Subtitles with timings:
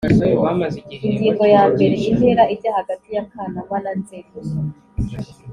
[1.07, 4.31] Ingingo ya mbere Intera ijya hagati yakanama na nzeri